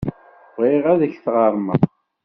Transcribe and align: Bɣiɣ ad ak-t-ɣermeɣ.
Bɣiɣ 0.55 0.85
ad 0.91 1.01
ak-t-ɣermeɣ. 1.05 1.81